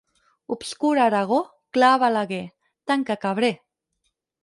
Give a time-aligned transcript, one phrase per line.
[0.55, 1.39] Obscur a Aragó,
[1.77, 2.43] clar a Balaguer:
[2.93, 3.55] tanca, cabrer!